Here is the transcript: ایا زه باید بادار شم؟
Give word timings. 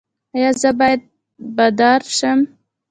ایا 0.35 0.49
زه 0.61 0.69
باید 0.79 1.01
بادار 1.55 2.01
شم؟ 2.17 2.39